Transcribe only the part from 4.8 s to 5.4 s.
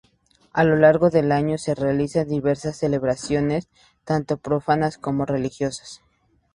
como